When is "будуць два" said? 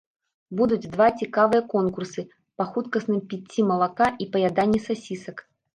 0.61-1.07